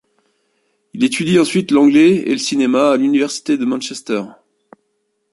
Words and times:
Il 0.95 1.03
étudie 1.03 1.37
ensuite 1.37 1.69
l'anglais 1.69 2.15
et 2.15 2.31
le 2.31 2.39
cinéma 2.39 2.89
à 2.93 2.97
l'université 2.97 3.55
de 3.55 3.65
Manchester. 3.65 4.23